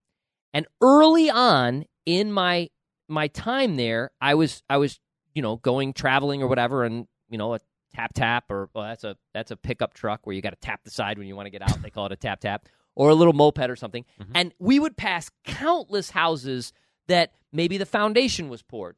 And 0.54 0.66
early 0.80 1.28
on 1.28 1.84
in 2.06 2.32
my 2.32 2.70
my 3.08 3.26
time 3.26 3.76
there, 3.76 4.12
I 4.20 4.34
was 4.34 4.62
I 4.70 4.76
was, 4.76 5.00
you 5.34 5.42
know, 5.42 5.56
going 5.56 5.92
traveling 5.92 6.42
or 6.42 6.48
whatever 6.48 6.84
and, 6.84 7.06
you 7.28 7.38
know, 7.38 7.54
a 7.54 7.60
tap 7.94 8.12
tap 8.14 8.50
or 8.50 8.68
well, 8.74 8.84
that's 8.84 9.04
a 9.04 9.16
that's 9.34 9.50
a 9.50 9.56
pickup 9.56 9.94
truck 9.94 10.20
where 10.24 10.34
you 10.34 10.42
got 10.42 10.50
to 10.50 10.56
tap 10.56 10.80
the 10.84 10.90
side 10.90 11.18
when 11.18 11.26
you 11.26 11.36
want 11.36 11.46
to 11.46 11.50
get 11.50 11.62
out. 11.62 11.82
They 11.82 11.90
call 11.90 12.06
it 12.06 12.12
a 12.12 12.16
tap 12.16 12.40
tap 12.40 12.68
or 12.94 13.10
a 13.10 13.14
little 13.14 13.32
moped 13.32 13.70
or 13.70 13.76
something. 13.76 14.04
Mm-hmm. 14.20 14.32
And 14.34 14.54
we 14.58 14.78
would 14.78 14.96
pass 14.96 15.30
countless 15.44 16.10
houses 16.10 16.72
that 17.08 17.32
maybe 17.52 17.78
the 17.78 17.86
foundation 17.86 18.48
was 18.48 18.62
poured 18.62 18.96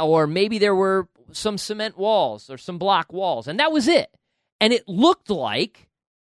or 0.00 0.26
maybe 0.26 0.58
there 0.58 0.74
were 0.74 1.08
some 1.32 1.58
cement 1.58 1.96
walls 1.96 2.50
or 2.50 2.58
some 2.58 2.78
block 2.78 3.12
walls 3.12 3.46
and 3.46 3.60
that 3.60 3.72
was 3.72 3.88
it 3.88 4.10
and 4.60 4.72
it 4.72 4.86
looked 4.88 5.30
like 5.30 5.88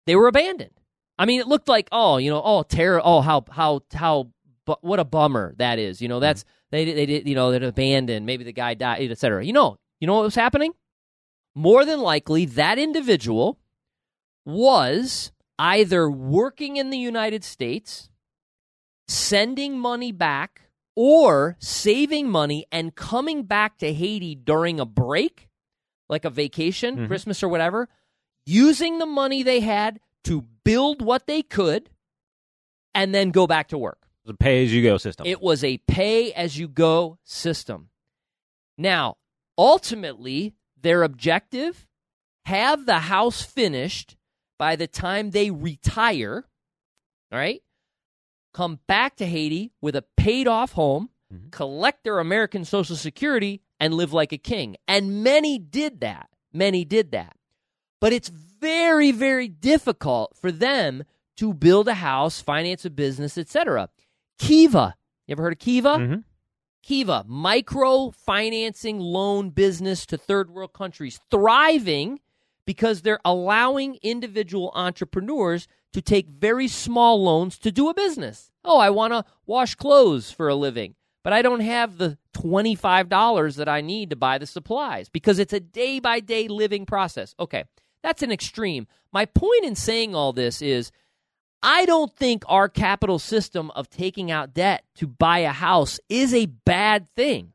they 0.06 0.16
were 0.16 0.28
abandoned 0.28 0.73
i 1.18 1.25
mean 1.25 1.40
it 1.40 1.47
looked 1.47 1.68
like 1.68 1.88
oh 1.92 2.16
you 2.16 2.30
know 2.30 2.42
oh 2.44 2.62
terror 2.62 3.00
oh 3.02 3.20
how 3.20 3.44
how 3.50 3.80
how 3.92 4.30
bu- 4.66 4.75
what 4.80 5.00
a 5.00 5.04
bummer 5.04 5.54
that 5.59 5.78
is 5.78 6.00
you 6.00 6.09
know 6.09 6.20
that's 6.20 6.44
mm-hmm. 6.44 6.59
They 6.70 6.84
they 6.92 7.06
did 7.06 7.28
you 7.28 7.34
know 7.34 7.50
they're 7.50 7.68
abandoned 7.68 8.26
maybe 8.26 8.44
the 8.44 8.52
guy 8.52 8.74
died 8.74 9.10
etc 9.10 9.44
you 9.44 9.52
know 9.52 9.76
you 10.00 10.06
know 10.06 10.14
what 10.14 10.24
was 10.24 10.34
happening 10.34 10.72
more 11.54 11.84
than 11.84 12.00
likely 12.00 12.44
that 12.44 12.78
individual 12.78 13.58
was 14.44 15.32
either 15.58 16.10
working 16.10 16.76
in 16.76 16.90
the 16.90 16.98
united 16.98 17.44
states 17.44 18.08
sending 19.08 19.78
money 19.78 20.12
back 20.12 20.62
or 20.96 21.56
saving 21.60 22.28
money 22.28 22.66
and 22.70 22.94
coming 22.94 23.42
back 23.42 23.78
to 23.78 23.92
Haiti 23.92 24.34
during 24.34 24.78
a 24.78 24.84
break, 24.84 25.48
like 26.08 26.24
a 26.24 26.30
vacation, 26.30 26.96
Mhm. 26.96 27.06
Christmas 27.06 27.42
or 27.42 27.48
whatever, 27.48 27.88
using 28.44 28.98
the 28.98 29.06
money 29.06 29.42
they 29.42 29.60
had 29.60 30.00
to 30.24 30.42
build 30.64 31.00
what 31.02 31.26
they 31.26 31.42
could 31.42 31.90
and 32.94 33.14
then 33.14 33.30
go 33.30 33.46
back 33.46 33.68
to 33.68 33.78
work. 33.78 34.00
Pay 34.38 34.64
as 34.64 34.72
you 34.72 34.82
go 34.82 34.96
system. 34.99 35.26
It 35.26 35.40
was 35.40 35.64
a 35.64 35.78
pay 35.78 36.32
as 36.32 36.58
you 36.58 36.68
go 36.68 37.18
system. 37.25 37.90
Now, 38.78 39.16
ultimately, 39.58 40.54
their 40.80 41.02
objective 41.02 41.87
have 42.46 42.87
the 42.87 43.00
house 43.00 43.42
finished 43.42 44.16
by 44.58 44.76
the 44.76 44.87
time 44.87 45.30
they 45.30 45.50
retire, 45.50 46.44
all 47.32 47.38
right? 47.38 47.62
Come 48.52 48.80
back 48.87 49.16
to 49.16 49.26
Haiti 49.26 49.72
with 49.80 49.94
a 49.94 50.04
paid 50.16 50.49
off 50.49 50.72
home, 50.72 51.10
Mhm. 51.32 51.50
collect 51.50 52.04
their 52.04 52.18
American 52.18 52.64
Social 52.64 52.96
Security, 52.96 53.62
and 53.78 53.94
live 53.94 54.12
like 54.12 54.32
a 54.32 54.38
king. 54.38 54.76
And 54.88 55.22
many 55.22 55.58
did 55.58 56.00
that. 56.00 56.28
Many 56.52 56.84
did 56.84 57.12
that. 57.12 57.37
But 58.00 58.12
it's 58.12 58.28
very, 58.28 59.12
very 59.12 59.49
difficult 59.49 60.37
for 60.37 60.50
them 60.50 61.04
to 61.37 61.54
build 61.54 61.88
a 61.88 61.94
house, 61.94 62.40
finance 62.40 62.84
a 62.84 62.90
business, 62.90 63.38
etc. 63.38 63.88
Kiva, 64.40 64.94
you 65.26 65.32
ever 65.32 65.42
heard 65.42 65.52
of 65.52 65.59
Kiva? 65.59 65.97
Mhm. 65.99 66.25
Kiva, 66.82 67.25
micro 67.28 68.11
financing 68.11 68.99
loan 68.99 69.50
business 69.50 70.06
to 70.06 70.16
third 70.16 70.50
world 70.50 70.73
countries, 70.73 71.20
thriving 71.30 72.20
because 72.64 73.02
they're 73.02 73.20
allowing 73.23 73.99
individual 74.02 74.73
entrepreneurs 74.75 75.68
to 75.92 76.00
take 76.00 76.28
very 76.28 76.68
small 76.68 77.23
loans 77.23 77.59
to 77.59 77.70
do 77.70 77.90
a 77.90 77.94
business. 77.94 78.50
Oh, 78.64 78.78
I 78.78 78.88
want 78.88 79.12
to 79.12 79.26
wash 79.44 79.75
clothes 79.75 80.30
for 80.30 80.49
a 80.49 80.54
living, 80.54 80.94
but 81.23 81.35
I 81.35 81.42
don't 81.42 81.61
have 81.61 81.99
the 81.99 82.16
$25 82.32 83.56
that 83.56 83.68
I 83.68 83.82
need 83.82 84.09
to 84.09 84.16
buy 84.16 84.38
the 84.38 84.47
supplies 84.47 85.11
because 85.11 85.38
it's 85.38 85.52
a 85.52 85.61
day 85.61 86.00
by 86.00 86.20
day 86.20 86.49
living 86.49 86.87
process. 86.87 87.35
Okay, 87.38 87.64
that's 88.02 88.23
an 88.23 88.32
extreme. 88.32 88.87
My 89.12 89.26
point 89.26 89.64
in 89.64 89.75
saying 89.75 90.14
all 90.14 90.32
this 90.32 90.62
is 90.62 90.92
I 91.62 91.84
don't 91.84 92.14
think 92.16 92.44
our 92.46 92.68
capital 92.68 93.18
system 93.18 93.70
of 93.72 93.90
taking 93.90 94.30
out 94.30 94.54
debt 94.54 94.84
to 94.96 95.06
buy 95.06 95.40
a 95.40 95.50
house 95.50 96.00
is 96.08 96.32
a 96.32 96.46
bad 96.46 97.08
thing. 97.14 97.52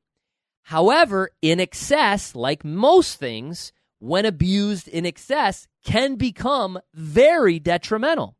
However, 0.63 1.31
in 1.41 1.59
excess, 1.59 2.35
like 2.35 2.63
most 2.63 3.17
things, 3.17 3.71
when 3.99 4.25
abused 4.25 4.87
in 4.87 5.05
excess, 5.05 5.67
can 5.83 6.15
become 6.15 6.79
very 6.93 7.59
detrimental. 7.59 8.35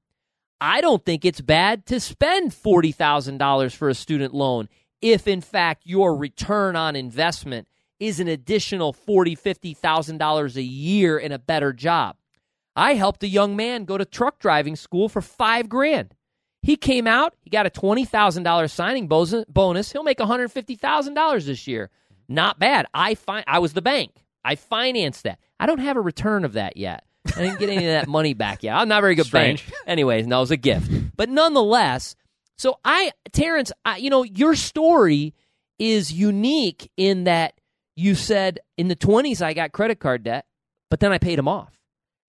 I 0.62 0.82
don't 0.82 1.04
think 1.04 1.26
it's 1.26 1.42
bad 1.42 1.86
to 1.88 2.00
spend 2.00 2.52
$40,000 2.52 3.76
for 3.76 3.90
a 3.90 3.94
student 3.94 4.34
loan 4.34 4.70
if, 5.02 5.28
in 5.28 5.42
fact, 5.42 5.84
your 5.86 6.16
return 6.16 6.76
on 6.76 6.96
investment 6.96 7.68
is 8.00 8.20
an 8.20 8.28
additional 8.28 8.94
$40,000, 8.94 9.40
$50,000 9.78 10.56
a 10.56 10.62
year 10.62 11.18
in 11.18 11.32
a 11.32 11.40
better 11.40 11.74
job. 11.74 12.16
I 12.76 12.96
helped 12.96 13.24
a 13.24 13.28
young 13.28 13.56
man 13.56 13.86
go 13.86 13.98
to 13.98 14.06
truck 14.06 14.40
driving 14.40 14.76
school 14.76 15.08
for 15.10 15.22
five 15.22 15.70
grand. 15.70 16.14
He 16.62 16.76
came 16.76 17.06
out, 17.08 17.36
he 17.42 17.50
got 17.50 17.68
a 17.68 17.70
$20,000 17.70 18.72
signing 18.72 19.08
bonus. 19.08 19.92
He'll 19.92 20.04
make 20.04 20.18
$150,000 20.18 21.46
this 21.46 21.68
year. 21.68 21.90
Not 22.28 22.58
bad. 22.60 22.88
I 22.94 23.16
fi- 23.16 23.44
I 23.46 23.60
was 23.60 23.74
the 23.74 23.82
bank. 23.82 24.12
I 24.44 24.56
financed 24.56 25.24
that. 25.24 25.40
I 25.60 25.68
don't 25.68 25.80
have 25.80 25.96
a 25.98 26.02
return 26.02 26.44
of 26.44 26.54
that 26.54 26.76
yet. 26.76 27.04
I 27.36 27.42
didn't 27.42 27.60
get 27.60 27.70
any 27.70 27.86
of 27.86 27.92
that 27.92 28.08
money 28.08 28.34
back 28.34 28.64
yet. 28.64 28.76
I'm 28.76 28.88
not 28.88 29.00
a 29.00 29.02
very 29.02 29.16
good 29.16 29.26
Strange. 29.26 29.64
bank. 29.66 29.76
Anyways, 29.88 30.28
no, 30.28 30.38
it 30.38 30.42
was 30.42 30.52
a 30.52 30.58
gift. 30.58 30.90
But 31.16 31.30
nonetheless, 31.30 32.16
so 32.58 32.80
I, 32.84 33.12
Terrence, 33.32 33.72
I, 33.84 33.98
you 33.98 34.10
know, 34.10 34.24
your 34.24 34.56
story 34.56 35.34
is 35.80 36.12
unique 36.12 36.90
in 36.98 37.26
that 37.26 37.54
you 37.96 38.16
said 38.16 38.60
in 38.78 38.88
the 38.88 38.96
20s 38.96 39.42
I 39.42 39.54
got 39.54 39.72
credit 39.72 40.00
card 40.00 40.24
debt, 40.24 40.46
but 40.90 41.00
then 41.00 41.12
I 41.12 41.18
paid 41.18 41.38
them 41.38 41.48
off. 41.48 41.74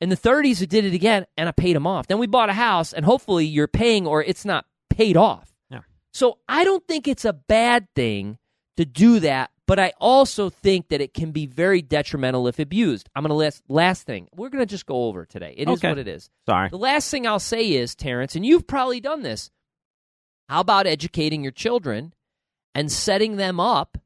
In 0.01 0.09
the 0.11 0.17
30s, 0.17 0.61
we 0.61 0.67
did 0.67 0.85
it 0.85 0.93
again 0.95 1.27
and 1.37 1.49
I 1.49 1.53
paid 1.53 1.75
them 1.77 1.87
off. 1.87 2.07
Then 2.07 2.19
we 2.19 2.27
bought 2.27 2.51
a 2.51 2.55
house, 2.55 2.93
and 2.93 3.05
hopefully 3.05 3.47
you're 3.47 3.67
paying 3.69 4.07
or 4.07 4.23
it's 4.23 4.45
not 4.45 4.67
paid 4.91 5.17
off. 5.17 5.53
Yeah. 5.71 5.81
So 6.13 6.39
I 6.49 6.65
don't 6.65 6.87
think 6.87 7.09
it's 7.09 7.25
a 7.25 7.33
bad 7.33 7.89
thing 7.95 8.39
to 8.77 8.85
do 8.85 9.21
that, 9.21 9.51
but 9.67 9.79
I 9.79 9.95
also 9.99 10.51
think 10.51 10.89
that 10.89 11.01
it 11.01 11.15
can 11.15 11.33
be 11.33 11.47
very 11.47 11.81
detrimental 11.81 12.47
if 12.47 12.59
abused. 12.59 13.09
I'm 13.17 13.23
going 13.23 13.31
to 13.31 13.35
last 13.35 13.63
last 13.69 14.03
thing. 14.03 14.29
We're 14.37 14.51
going 14.51 14.61
to 14.63 14.71
just 14.71 14.85
go 14.85 15.05
over 15.05 15.25
today. 15.25 15.55
It 15.57 15.69
is 15.69 15.79
Okay. 15.79 15.89
what 15.89 15.99
it 15.99 16.09
is. 16.09 16.29
Sorry. 16.47 16.69
The 16.69 16.77
last 16.79 17.11
thing 17.11 17.27
I'll 17.27 17.39
say 17.39 17.73
is, 17.73 17.95
Terrence, 17.95 18.37
and 18.37 18.45
you've 18.45 18.67
probably 18.67 19.01
done 19.01 19.23
this. 19.23 19.51
How 20.49 20.61
about 20.61 20.87
educating 20.87 21.43
your 21.43 21.53
children 21.53 22.13
and 22.75 22.93
setting 22.93 23.37
them 23.37 23.59
up 23.59 23.97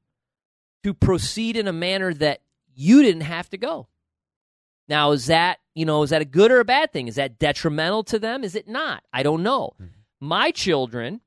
to 0.85 0.95
proceed 0.95 1.57
in 1.57 1.67
a 1.67 1.73
manner 1.73 2.15
that 2.15 2.41
you 2.75 3.03
didn't 3.03 3.23
have 3.23 3.51
to 3.51 3.59
go? 3.59 3.89
Now, 4.91 5.13
is 5.13 5.27
that, 5.27 5.61
you 5.77 5.87
know, 5.87 6.03
is 6.03 6.11
that 6.11 6.21
a 6.21 6.27
good 6.27 6.51
or 6.51 6.59
a 6.59 6.65
bad 6.65 6.93
thing? 6.93 7.07
Is 7.07 7.15
that 7.15 7.39
detrimental 7.39 8.03
to 8.05 8.19
them? 8.19 8.43
Is 8.43 8.57
it 8.57 8.67
not? 8.67 9.05
I 9.13 9.23
don't 9.23 9.45
know. 9.45 9.75
Hmm. 9.79 9.87
My 10.21 10.51
children 10.51 11.21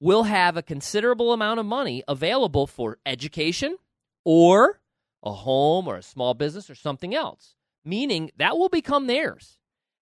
will 0.00 0.22
have 0.22 0.56
a 0.56 0.62
considerable 0.62 1.34
amount 1.34 1.60
of 1.60 1.66
money 1.66 2.02
available 2.08 2.66
for 2.66 2.96
education 3.04 3.76
or 4.24 4.80
a 5.22 5.32
home 5.32 5.86
or 5.86 5.96
a 5.96 6.02
small 6.02 6.32
business 6.32 6.70
or 6.70 6.74
something 6.74 7.14
else, 7.14 7.54
meaning 7.84 8.30
that 8.38 8.56
will 8.56 8.70
become 8.70 9.06
theirs. 9.06 9.58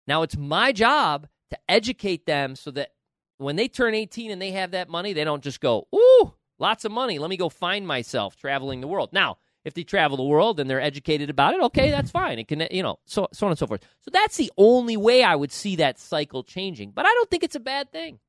Now, 0.06 0.20
it's 0.22 0.36
my 0.36 0.72
job 0.72 1.26
to 1.48 1.58
educate 1.70 2.26
them 2.26 2.54
so 2.54 2.70
that 2.72 2.90
when 3.38 3.56
they 3.56 3.66
turn 3.66 3.94
18 3.94 4.30
and 4.30 4.42
they 4.42 4.50
have 4.50 4.72
that 4.72 4.90
money, 4.90 5.14
they 5.14 5.24
don't 5.24 5.42
just 5.42 5.62
go, 5.62 5.88
ooh, 5.94 6.34
lots 6.58 6.84
of 6.84 6.92
money. 6.92 7.18
Let 7.18 7.30
me 7.30 7.38
go 7.38 7.48
find 7.48 7.86
myself 7.86 8.36
traveling 8.36 8.82
the 8.82 8.88
world. 8.88 9.14
Now, 9.14 9.38
if 9.66 9.74
they 9.74 9.82
travel 9.82 10.16
the 10.16 10.22
world 10.22 10.60
and 10.60 10.70
they're 10.70 10.80
educated 10.80 11.28
about 11.28 11.52
it, 11.54 11.60
okay, 11.60 11.90
that's 11.90 12.10
fine. 12.10 12.38
It 12.38 12.46
can, 12.48 12.66
you 12.70 12.82
know, 12.82 12.98
so, 13.04 13.26
so 13.32 13.46
on 13.46 13.52
and 13.52 13.58
so 13.58 13.66
forth. 13.66 13.82
So 14.00 14.10
that's 14.12 14.36
the 14.36 14.50
only 14.56 14.96
way 14.96 15.22
I 15.24 15.34
would 15.34 15.50
see 15.52 15.76
that 15.76 15.98
cycle 15.98 16.44
changing. 16.44 16.92
But 16.92 17.04
I 17.04 17.12
don't 17.12 17.28
think 17.28 17.42
it's 17.42 17.56
a 17.56 17.60
bad 17.60 17.90
thing. 17.90 18.20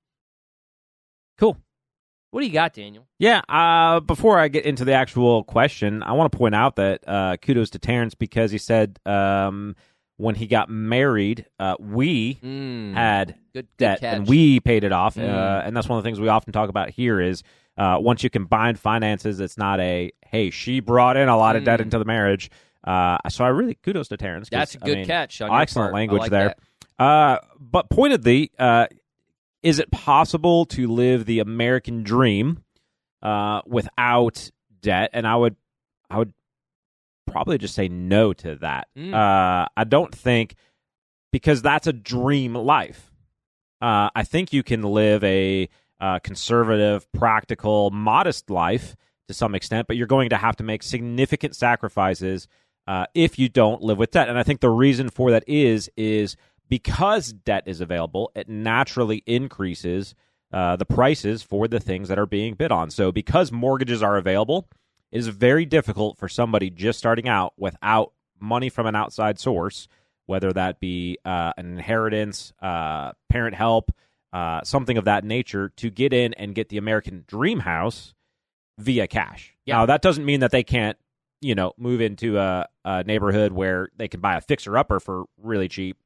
Cool. 1.37 1.57
What 2.31 2.41
do 2.41 2.47
you 2.47 2.53
got, 2.53 2.73
Daniel? 2.73 3.07
Yeah. 3.19 3.41
Uh, 3.47 3.99
before 3.99 4.37
I 4.39 4.47
get 4.47 4.65
into 4.65 4.83
the 4.83 4.93
actual 4.93 5.43
question, 5.43 6.03
I 6.03 6.11
want 6.13 6.31
to 6.31 6.37
point 6.37 6.55
out 6.55 6.75
that 6.77 7.07
uh, 7.07 7.37
kudos 7.37 7.69
to 7.71 7.79
Terrence 7.79 8.15
because 8.15 8.51
he 8.51 8.57
said 8.57 8.99
um, 9.05 9.75
when 10.17 10.35
he 10.35 10.47
got 10.47 10.69
married, 10.69 11.45
uh, 11.59 11.75
we 11.79 12.35
Mm, 12.43 12.93
had 12.95 13.27
good, 13.27 13.37
good 13.53 13.67
debt 13.77 13.99
catch. 14.01 14.13
and 14.17 14.27
we 14.27 14.59
paid 14.59 14.83
it 14.83 14.91
off. 14.91 15.17
Uh, 15.17 15.21
Mm. 15.21 15.67
and 15.67 15.77
that's 15.77 15.87
one 15.87 15.97
of 15.97 16.03
the 16.03 16.07
things 16.07 16.19
we 16.19 16.27
often 16.27 16.51
talk 16.51 16.69
about 16.69 16.89
here 16.89 17.21
is 17.21 17.43
uh, 17.77 17.97
once 17.99 18.23
you 18.23 18.29
combine 18.29 18.75
finances, 18.75 19.39
it's 19.39 19.57
not 19.57 19.79
a 19.79 20.11
hey 20.25 20.49
she 20.49 20.79
brought 20.79 21.15
in 21.17 21.29
a 21.29 21.37
lot 21.37 21.55
of 21.55 21.63
debt 21.63 21.79
Mm. 21.79 21.83
into 21.83 21.99
the 21.99 22.05
marriage. 22.05 22.49
Uh, 22.83 23.17
so 23.29 23.43
I 23.43 23.49
really 23.49 23.75
kudos 23.75 24.07
to 24.09 24.17
Terrence. 24.17 24.49
That's 24.49 24.75
a 24.75 24.79
good 24.79 24.97
mean, 24.99 25.05
catch. 25.05 25.41
Excellent 25.41 25.73
part. 25.73 25.93
I 25.93 25.93
language 25.93 26.21
like 26.21 26.31
there. 26.31 26.55
Uh, 26.99 27.37
but 27.59 27.89
pointedly, 27.89 28.51
uh, 28.57 28.87
is 29.63 29.79
it 29.79 29.91
possible 29.91 30.65
to 30.67 30.87
live 30.87 31.25
the 31.25 31.39
American 31.39 32.03
dream 32.03 32.63
uh, 33.21 33.61
without 33.65 34.49
debt? 34.81 35.09
And 35.13 35.27
I 35.27 35.35
would, 35.35 35.55
I 36.09 36.17
would 36.17 36.33
probably 37.25 37.57
just 37.57 37.75
say 37.75 37.87
no 37.87 38.33
to 38.33 38.55
that. 38.57 38.87
Mm. 38.97 39.13
Uh, 39.13 39.67
I 39.75 39.83
don't 39.83 40.13
think 40.13 40.55
because 41.31 41.61
that's 41.61 41.87
a 41.87 41.93
dream 41.93 42.53
life. 42.53 43.11
Uh, 43.81 44.09
I 44.15 44.23
think 44.23 44.53
you 44.53 44.63
can 44.63 44.81
live 44.81 45.23
a 45.23 45.67
uh, 45.99 46.19
conservative, 46.19 47.11
practical, 47.11 47.89
modest 47.91 48.49
life 48.49 48.95
to 49.27 49.33
some 49.33 49.55
extent, 49.55 49.87
but 49.87 49.97
you're 49.97 50.07
going 50.07 50.29
to 50.29 50.37
have 50.37 50.55
to 50.57 50.63
make 50.63 50.83
significant 50.83 51.55
sacrifices 51.55 52.47
uh, 52.87 53.05
if 53.13 53.37
you 53.37 53.49
don't 53.49 53.81
live 53.81 53.97
with 53.97 54.11
debt. 54.11 54.29
And 54.29 54.37
I 54.37 54.43
think 54.43 54.61
the 54.61 54.69
reason 54.69 55.09
for 55.09 55.31
that 55.31 55.43
is 55.47 55.89
is 55.97 56.37
because 56.69 57.33
debt 57.33 57.63
is 57.65 57.81
available, 57.81 58.31
it 58.35 58.49
naturally 58.49 59.23
increases 59.25 60.15
uh, 60.51 60.75
the 60.75 60.85
prices 60.85 61.43
for 61.43 61.67
the 61.67 61.79
things 61.79 62.07
that 62.07 62.19
are 62.19 62.25
being 62.25 62.53
bid 62.53 62.71
on. 62.71 62.89
So 62.89 63.11
because 63.11 63.51
mortgages 63.51 64.01
are 64.01 64.17
available, 64.17 64.67
it 65.11 65.19
is 65.19 65.27
very 65.27 65.65
difficult 65.65 66.17
for 66.17 66.29
somebody 66.29 66.69
just 66.69 66.99
starting 66.99 67.27
out 67.27 67.53
without 67.57 68.13
money 68.39 68.69
from 68.69 68.85
an 68.85 68.95
outside 68.95 69.39
source, 69.39 69.87
whether 70.25 70.53
that 70.53 70.79
be 70.79 71.17
uh, 71.25 71.53
an 71.57 71.65
inheritance, 71.67 72.53
uh, 72.61 73.11
parent 73.29 73.55
help, 73.55 73.91
uh, 74.33 74.63
something 74.63 74.97
of 74.97 75.05
that 75.05 75.23
nature, 75.23 75.69
to 75.77 75.89
get 75.89 76.13
in 76.13 76.33
and 76.35 76.55
get 76.55 76.69
the 76.69 76.77
American 76.77 77.23
dream 77.27 77.59
house 77.59 78.13
via 78.77 79.07
cash. 79.07 79.55
Yeah. 79.65 79.77
Now 79.77 79.85
that 79.87 80.01
doesn't 80.01 80.25
mean 80.25 80.41
that 80.41 80.51
they 80.51 80.63
can't, 80.63 80.97
you 81.41 81.55
know, 81.55 81.73
move 81.77 82.01
into 82.01 82.37
a, 82.37 82.67
a 82.85 83.03
neighborhood 83.03 83.51
where 83.51 83.89
they 83.97 84.07
can 84.07 84.19
buy 84.19 84.35
a 84.35 84.41
fixer 84.41 84.77
upper 84.77 84.99
for 84.99 85.25
really 85.41 85.67
cheap, 85.67 85.97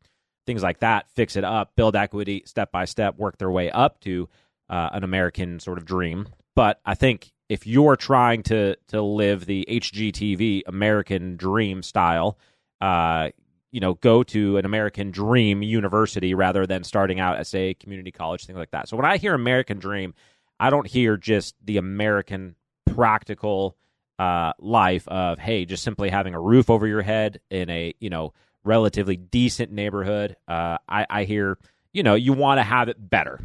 things 0.45 0.63
like 0.63 0.79
that, 0.79 1.09
fix 1.15 1.35
it 1.35 1.43
up, 1.43 1.75
build 1.75 1.95
equity 1.95 2.43
step 2.45 2.71
by 2.71 2.85
step, 2.85 3.17
work 3.17 3.37
their 3.37 3.51
way 3.51 3.71
up 3.71 3.99
to 4.01 4.29
uh, 4.69 4.89
an 4.93 5.03
American 5.03 5.59
sort 5.59 5.77
of 5.77 5.85
dream. 5.85 6.27
But 6.55 6.79
I 6.85 6.95
think 6.95 7.31
if 7.49 7.67
you're 7.67 7.97
trying 7.97 8.43
to 8.43 8.75
to 8.87 9.01
live 9.01 9.45
the 9.45 9.65
HGTV 9.69 10.63
American 10.67 11.35
dream 11.35 11.83
style, 11.83 12.37
uh, 12.79 13.29
you 13.71 13.79
know, 13.79 13.93
go 13.95 14.23
to 14.23 14.57
an 14.57 14.65
American 14.65 15.11
dream 15.11 15.63
university 15.63 16.33
rather 16.33 16.67
than 16.67 16.83
starting 16.83 17.19
out 17.19 17.37
at 17.37 17.47
say 17.47 17.73
community 17.73 18.11
college, 18.11 18.45
things 18.45 18.57
like 18.57 18.71
that. 18.71 18.87
So 18.87 18.97
when 18.97 19.05
I 19.05 19.17
hear 19.17 19.33
American 19.33 19.79
dream, 19.79 20.13
I 20.59 20.69
don't 20.69 20.87
hear 20.87 21.17
just 21.17 21.55
the 21.63 21.77
American 21.77 22.55
practical 22.85 23.77
uh, 24.19 24.53
life 24.59 25.07
of 25.07 25.39
hey, 25.39 25.65
just 25.65 25.83
simply 25.83 26.09
having 26.09 26.35
a 26.35 26.39
roof 26.39 26.69
over 26.69 26.85
your 26.85 27.01
head 27.01 27.39
in 27.49 27.69
a 27.69 27.93
you 27.99 28.09
know 28.09 28.33
relatively 28.63 29.17
decent 29.17 29.71
neighborhood. 29.71 30.35
Uh, 30.47 30.77
I, 30.87 31.07
I 31.09 31.23
hear 31.23 31.57
you 31.93 32.03
know 32.03 32.15
you 32.15 32.33
want 32.33 32.59
to 32.59 32.63
have 32.63 32.89
it 32.89 32.97
better, 33.09 33.39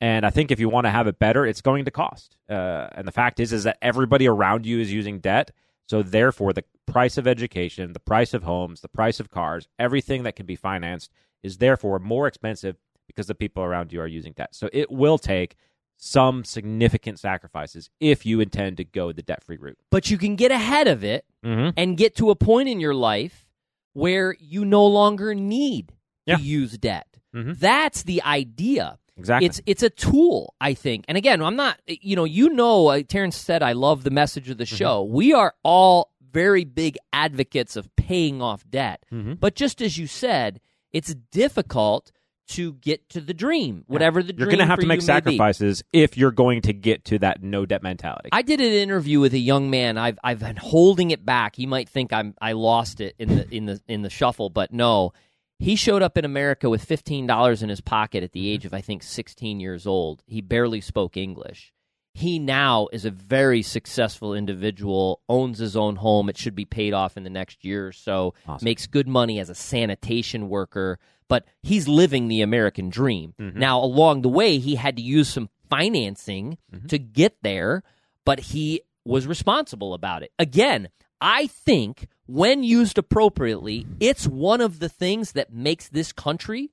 and 0.00 0.24
I 0.24 0.30
think 0.30 0.52
if 0.52 0.60
you 0.60 0.68
want 0.68 0.84
to 0.84 0.90
have 0.90 1.06
it 1.06 1.18
better, 1.18 1.44
it's 1.44 1.62
going 1.62 1.86
to 1.86 1.90
cost. 1.90 2.36
Uh, 2.48 2.88
and 2.92 3.08
the 3.08 3.12
fact 3.12 3.40
is, 3.40 3.52
is 3.52 3.64
that 3.64 3.78
everybody 3.82 4.28
around 4.28 4.66
you 4.66 4.78
is 4.78 4.92
using 4.92 5.18
debt, 5.18 5.50
so 5.88 6.02
therefore 6.02 6.52
the 6.52 6.64
price 6.92 7.16
of 7.18 7.26
education, 7.26 7.92
the 7.92 8.00
price 8.00 8.34
of 8.34 8.42
homes, 8.42 8.80
the 8.80 8.88
price 8.88 9.20
of 9.20 9.30
cars, 9.30 9.68
everything 9.78 10.22
that 10.24 10.36
can 10.36 10.46
be 10.46 10.56
financed 10.56 11.10
is 11.42 11.58
therefore 11.58 11.98
more 11.98 12.26
expensive 12.26 12.76
because 13.06 13.26
the 13.26 13.34
people 13.34 13.62
around 13.62 13.92
you 13.92 14.00
are 14.00 14.06
using 14.06 14.32
debt. 14.32 14.54
So 14.54 14.68
it 14.72 14.90
will 14.90 15.18
take 15.18 15.56
some 15.96 16.44
significant 16.44 17.18
sacrifices 17.18 17.90
if 18.00 18.24
you 18.24 18.40
intend 18.40 18.76
to 18.78 18.84
go 18.84 19.12
the 19.12 19.22
debt 19.22 19.44
free 19.44 19.58
route. 19.58 19.78
But 19.90 20.10
you 20.10 20.16
can 20.18 20.36
get 20.36 20.50
ahead 20.50 20.88
of 20.88 21.04
it 21.04 21.24
Mm-hmm. 21.44 21.70
and 21.78 21.96
get 21.96 22.14
to 22.16 22.28
a 22.30 22.34
point 22.36 22.68
in 22.68 22.80
your 22.80 22.92
life 22.94 23.46
where 23.94 24.36
you 24.38 24.64
no 24.66 24.86
longer 24.86 25.34
need 25.34 25.92
Yeah. 26.26 26.36
to 26.36 26.42
use 26.42 26.76
debt. 26.76 27.06
Mhm. 27.34 27.58
That's 27.58 28.02
the 28.02 28.22
idea. 28.22 28.98
Exactly. 29.16 29.46
It's 29.46 29.60
it's 29.66 29.82
a 29.82 29.88
tool, 29.90 30.54
I 30.60 30.74
think. 30.74 31.04
And 31.08 31.16
again, 31.18 31.40
I'm 31.42 31.56
not. 31.56 31.78
You 31.86 32.14
know, 32.16 32.24
you 32.24 32.50
know, 32.50 32.88
uh, 32.88 33.02
Terrence 33.08 33.36
said 33.36 33.62
I 33.62 33.72
love 33.72 34.02
the 34.04 34.10
message 34.10 34.48
of 34.50 34.58
the 34.58 34.64
Mm-hmm. 34.64 34.76
show. 34.76 35.02
We 35.02 35.32
are 35.32 35.54
all 35.62 36.10
very 36.32 36.64
big 36.64 36.96
advocates 37.12 37.76
of 37.76 37.94
paying 37.96 38.40
off 38.42 38.64
debt, 38.68 39.04
Mhm. 39.12 39.38
but 39.40 39.54
just 39.54 39.80
as 39.82 39.98
you 39.98 40.06
said, 40.06 40.60
it's 40.92 41.14
difficult 41.32 42.12
to 42.48 42.72
get 42.74 43.08
to 43.10 43.20
the 43.20 43.32
dream, 43.32 43.84
whatever 43.86 44.24
the 44.24 44.34
You're 44.36 44.46
going 44.48 44.58
to 44.58 44.66
have 44.66 44.80
to 44.80 44.86
make 44.86 45.02
sacrifices 45.02 45.84
if 45.92 46.16
you're 46.18 46.32
going 46.32 46.62
to 46.62 46.72
get 46.72 47.04
to 47.04 47.18
that 47.20 47.42
no 47.44 47.64
debt 47.64 47.80
mentality. 47.82 48.28
I 48.32 48.42
did 48.42 48.60
an 48.60 48.72
interview 48.72 49.20
with 49.20 49.34
a 49.34 49.38
young 49.38 49.70
man. 49.70 49.96
I've 49.96 50.18
I've 50.24 50.40
been 50.40 50.56
holding 50.56 51.12
it 51.12 51.24
back. 51.24 51.54
He 51.54 51.66
might 51.66 51.88
think 51.88 52.12
I'm 52.12 52.34
I 52.40 52.52
lost 52.52 53.00
it 53.00 53.14
in 53.20 53.28
the 53.28 53.54
in 53.54 53.66
the 53.66 53.80
in 53.86 54.02
the 54.02 54.10
shuffle, 54.10 54.50
but 54.50 54.72
no. 54.72 55.12
He 55.60 55.76
showed 55.76 56.02
up 56.02 56.16
in 56.16 56.24
America 56.24 56.68
with 56.70 56.82
fifteen 56.82 57.24
dollars 57.26 57.62
in 57.62 57.68
his 57.68 57.80
pocket 57.82 58.24
at 58.24 58.32
the 58.32 58.48
age 58.50 58.64
of 58.64 58.74
I 58.74 58.80
think 58.80 59.02
sixteen 59.04 59.60
years 59.60 59.86
old. 59.86 60.24
He 60.26 60.40
barely 60.40 60.80
spoke 60.80 61.16
English. 61.16 61.72
He 62.12 62.38
now 62.38 62.88
is 62.92 63.04
a 63.04 63.10
very 63.10 63.62
successful 63.62 64.34
individual, 64.34 65.20
owns 65.28 65.58
his 65.58 65.76
own 65.76 65.96
home. 65.96 66.28
It 66.28 66.36
should 66.36 66.54
be 66.54 66.64
paid 66.64 66.92
off 66.92 67.16
in 67.16 67.22
the 67.22 67.30
next 67.30 67.64
year 67.64 67.86
or 67.86 67.92
so. 67.92 68.34
Awesome. 68.46 68.64
Makes 68.64 68.86
good 68.88 69.06
money 69.06 69.38
as 69.38 69.48
a 69.48 69.54
sanitation 69.54 70.48
worker, 70.48 70.98
but 71.28 71.44
he's 71.62 71.86
living 71.86 72.26
the 72.26 72.42
American 72.42 72.90
dream. 72.90 73.34
Mm-hmm. 73.40 73.58
Now, 73.58 73.78
along 73.78 74.22
the 74.22 74.28
way, 74.28 74.58
he 74.58 74.74
had 74.74 74.96
to 74.96 75.02
use 75.02 75.28
some 75.28 75.48
financing 75.68 76.58
mm-hmm. 76.74 76.88
to 76.88 76.98
get 76.98 77.36
there, 77.42 77.84
but 78.26 78.40
he 78.40 78.82
was 79.04 79.26
responsible 79.26 79.94
about 79.94 80.22
it. 80.22 80.32
Again, 80.38 80.88
I 81.20 81.46
think 81.46 82.08
when 82.26 82.64
used 82.64 82.98
appropriately, 82.98 83.86
it's 84.00 84.26
one 84.26 84.60
of 84.60 84.80
the 84.80 84.88
things 84.88 85.32
that 85.32 85.52
makes 85.52 85.88
this 85.88 86.12
country 86.12 86.72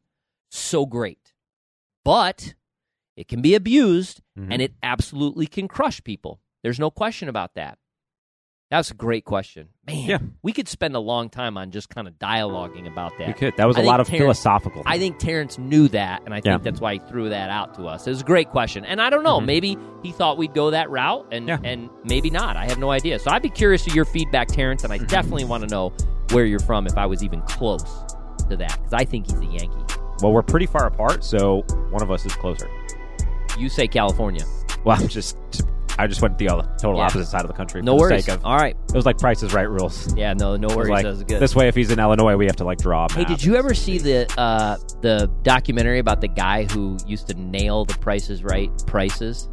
so 0.50 0.86
great. 0.86 1.34
But 2.04 2.56
it 3.18 3.28
can 3.28 3.42
be 3.42 3.56
abused 3.56 4.22
Mhm. 4.40 4.48
and 4.52 4.62
it 4.62 4.74
absolutely 4.84 5.48
can 5.48 5.68
crush 5.68 6.02
people. 6.04 6.40
There's 6.64 6.80
no 6.80 6.90
question 6.92 7.28
about 7.28 7.56
that. 7.56 7.78
That's 8.70 8.92
a 8.92 8.96
great 8.96 9.24
question. 9.24 9.70
Man, 9.88 10.10
Yeah. 10.10 10.18
we 10.44 10.52
could 10.52 10.68
spend 10.68 10.94
a 10.94 11.00
long 11.00 11.30
time 11.30 11.58
on 11.58 11.72
just 11.72 11.88
kind 11.90 12.06
of 12.06 12.16
dialoguing 12.16 12.86
about 12.86 13.18
that. 13.18 13.28
we 13.28 13.34
could. 13.34 13.56
That 13.56 13.66
was 13.66 13.78
I 13.78 13.82
a 13.82 13.86
lot 13.86 14.02
of 14.02 14.08
Terrence- 14.08 14.24
philosophical. 14.42 14.84
I 14.86 15.00
think 15.00 15.20
Terrence 15.20 15.58
knew 15.58 15.88
that, 15.90 16.22
and 16.26 16.34
I 16.34 16.42
think 16.42 16.46
Yeah. 16.52 16.58
that's 16.58 16.82
why 16.82 16.94
he 16.96 17.00
threw 17.00 17.30
that 17.30 17.50
out 17.50 17.76
to 17.76 17.88
us. 17.88 18.06
It 18.06 18.10
was 18.10 18.20
a 18.22 18.26
great 18.26 18.50
question, 18.50 18.84
and 18.84 19.02
I 19.02 19.10
don't 19.10 19.24
know. 19.24 19.40
Mhm. 19.40 19.46
Maybe 19.46 19.78
he 20.04 20.12
thought 20.12 20.38
we'd 20.38 20.54
go 20.54 20.72
that 20.72 20.90
route, 20.90 21.28
and 21.32 21.48
Yeah. 21.48 21.60
and 21.64 21.90
maybe 22.04 22.30
not. 22.30 22.58
I 22.58 22.66
have 22.66 22.78
no 22.78 22.92
idea. 22.92 23.20
So 23.20 23.32
I'd 23.32 23.42
be 23.42 23.50
curious 23.50 23.86
to 23.86 23.92
your 23.96 24.04
feedback, 24.04 24.50
Terrence, 24.50 24.84
and 24.84 24.92
I 24.92 24.98
Mm-hmm. 24.98 25.08
definitely 25.08 25.46
want 25.46 25.64
to 25.64 25.70
know 25.74 25.94
where 26.34 26.44
you're 26.46 26.60
from 26.60 26.88
if 26.88 26.98
I 26.98 27.06
was 27.06 27.24
even 27.24 27.42
close 27.44 27.84
to 28.50 28.58
that, 28.58 28.74
because 28.78 28.94
I 28.94 29.06
think 29.06 29.32
he's 29.32 29.40
a 29.40 29.46
Yankee. 29.46 29.86
well, 30.22 30.34
we're 30.34 30.42
pretty 30.44 30.66
far 30.66 30.88
apart, 30.88 31.24
so 31.24 31.62
one 31.92 32.02
of 32.02 32.12
us 32.12 32.26
is 32.26 32.34
closer. 32.36 32.68
You 33.58 33.70
say 33.70 33.88
California. 33.88 34.44
Well, 34.84 35.00
I'm 35.02 35.08
just. 35.08 35.38
I 36.00 36.06
just 36.06 36.22
went 36.22 36.38
the 36.38 36.48
other, 36.48 36.62
total 36.80 37.00
Yeah. 37.00 37.06
opposite 37.08 37.26
side 37.26 37.42
of 37.42 37.48
the 37.48 37.56
country. 37.56 37.82
No 37.82 37.96
worries. 37.96 38.28
Of, 38.30 38.46
All 38.46 38.56
right. 38.56 38.76
it 38.90 38.94
was 38.96 39.08
like 39.08 39.18
Price 39.18 39.42
is 39.42 39.52
Right 39.52 39.68
rules. 39.68 40.16
Yeah. 40.16 40.34
No. 40.34 40.56
No 40.56 40.68
worries. 40.76 40.92
like, 40.92 41.04
that 41.04 41.10
was 41.10 41.24
good. 41.24 41.40
This 41.40 41.56
way, 41.56 41.68
if 41.68 41.74
he's 41.76 41.90
in 41.90 42.00
Illinois, 42.00 42.36
we 42.36 42.46
have 42.46 42.56
to 42.58 42.64
like 42.66 42.78
draw. 42.78 43.08
Hey, 43.10 43.24
did 43.26 43.44
you 43.44 43.56
ever 43.56 43.74
see- 43.74 43.98
the 43.98 44.32
uh, 44.40 44.78
the 45.02 45.26
documentary 45.42 45.98
about 45.98 46.22
the 46.22 46.28
guy 46.28 46.66
who 46.66 46.98
used 47.08 47.28
to 47.30 47.34
nail 47.34 47.84
the 47.86 47.96
Price 47.96 48.30
is 48.30 48.44
Right 48.44 48.70
prices? 48.86 49.50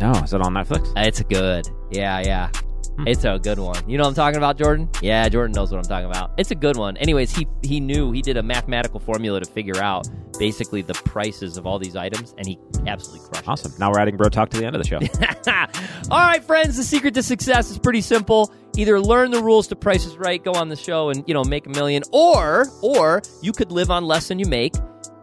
No, 0.00 0.12
is 0.12 0.32
it 0.32 0.40
on 0.40 0.54
Netflix? 0.54 0.92
It's 0.96 1.20
good. 1.22 1.68
Yeah, 1.90 2.20
yeah. 2.24 2.48
Hmm. 2.96 3.08
It's 3.08 3.24
a 3.24 3.38
good 3.42 3.58
one. 3.58 3.76
You 3.88 3.98
know 3.98 4.04
what 4.04 4.10
I'm 4.10 4.14
talking 4.14 4.36
about, 4.36 4.58
Jordan? 4.58 4.88
Yeah, 5.00 5.28
Jordan 5.28 5.52
knows 5.52 5.72
what 5.72 5.78
I'm 5.78 5.84
talking 5.84 6.06
about. 6.06 6.32
It's 6.38 6.50
a 6.52 6.54
good 6.54 6.76
one. 6.76 6.96
Anyways, 6.98 7.34
he 7.34 7.48
he 7.62 7.80
knew 7.80 8.12
he 8.12 8.22
did 8.22 8.36
a 8.36 8.42
mathematical 8.42 9.00
formula 9.00 9.40
to 9.40 9.50
figure 9.50 9.82
out 9.82 10.08
basically 10.42 10.82
the 10.82 10.94
prices 10.94 11.56
of 11.56 11.68
all 11.68 11.78
these 11.78 11.94
items, 11.94 12.34
and 12.36 12.44
he 12.48 12.58
absolutely 12.88 13.24
crushed 13.28 13.48
Awesome. 13.48 13.72
Now 13.78 13.92
we're 13.92 14.00
adding 14.00 14.16
Bro 14.16 14.30
Talk 14.30 14.50
to 14.50 14.58
the 14.58 14.66
end 14.66 14.74
of 14.74 14.82
the 14.82 14.88
show. 14.88 14.98
all 16.10 16.18
right, 16.18 16.42
friends. 16.42 16.76
The 16.76 16.82
secret 16.82 17.14
to 17.14 17.22
success 17.22 17.70
is 17.70 17.78
pretty 17.78 18.00
simple. 18.00 18.52
Either 18.76 19.00
learn 19.00 19.30
the 19.30 19.40
rules 19.40 19.68
to 19.68 19.76
Price 19.76 20.04
is 20.04 20.16
Right, 20.16 20.42
go 20.42 20.50
on 20.54 20.68
the 20.68 20.74
show, 20.74 21.10
and 21.10 21.22
you 21.28 21.34
know 21.34 21.44
make 21.44 21.66
a 21.66 21.70
million, 21.70 22.02
or 22.10 22.66
or 22.82 23.22
you 23.40 23.52
could 23.52 23.70
live 23.70 23.88
on 23.88 24.04
less 24.04 24.26
than 24.26 24.40
you 24.40 24.46
make, 24.46 24.74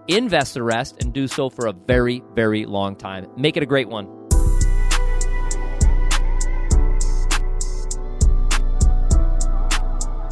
invest 0.08 0.54
the 0.54 0.64
rest, 0.64 1.04
and 1.04 1.12
do 1.12 1.28
so 1.28 1.50
for 1.50 1.68
a 1.68 1.74
very 1.74 2.24
very 2.34 2.66
long 2.66 2.96
time. 2.96 3.28
Make 3.36 3.58
it 3.58 3.64
a 3.64 3.66
great 3.66 3.90
one. 3.90 4.19